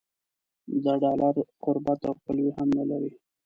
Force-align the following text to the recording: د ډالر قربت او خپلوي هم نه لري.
د 0.83 0.85
ډالر 1.03 1.35
قربت 1.63 1.99
او 2.07 2.13
خپلوي 2.19 2.51
هم 2.57 2.69
نه 2.77 2.83
لري. 2.91 3.11